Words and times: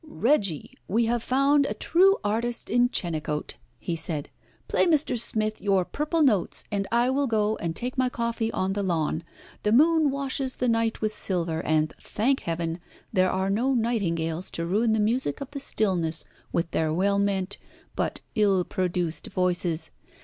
"Reggie, 0.07 0.75
we 0.87 1.05
have 1.05 1.21
found 1.21 1.67
a 1.67 1.75
true 1.75 2.17
artist 2.23 2.71
in 2.71 2.89
Chenecote," 2.89 3.57
he 3.77 3.95
said. 3.95 4.31
"Play 4.67 4.87
Mr. 4.87 5.15
Smith 5.15 5.61
your 5.61 5.85
purple 5.85 6.23
notes, 6.23 6.63
and 6.71 6.87
I 6.91 7.11
will 7.11 7.27
go 7.27 7.55
and 7.57 7.75
take 7.75 7.99
my 7.99 8.09
coffee 8.09 8.51
on 8.51 8.73
the 8.73 8.81
lawn. 8.81 9.23
The 9.61 9.71
moon 9.71 10.09
washes 10.09 10.55
the 10.55 10.67
night 10.67 11.01
with 11.01 11.13
silver, 11.13 11.63
and, 11.63 11.93
thank 12.01 12.39
Heaven! 12.39 12.79
there 13.13 13.29
are 13.29 13.51
no 13.51 13.75
nightingales 13.75 14.49
to 14.53 14.65
ruin 14.65 14.93
the 14.93 14.99
music 14.99 15.39
of 15.39 15.51
the 15.51 15.59
stillness 15.59 16.25
with 16.51 16.71
their 16.71 16.91
well 16.91 17.19
meant 17.19 17.59
but 17.95 18.21
ill 18.33 18.63
produced 18.63 19.27
voices. 19.27 19.91